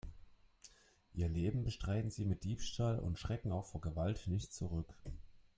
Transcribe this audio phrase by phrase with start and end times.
[1.13, 4.91] Ihr Leben bestreiten sie mit Diebstahl und schrecken auch vor Gewalt nicht zurück.